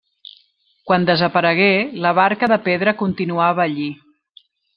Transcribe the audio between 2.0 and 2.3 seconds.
la